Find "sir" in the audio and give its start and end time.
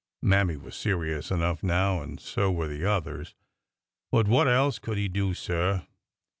5.35-5.85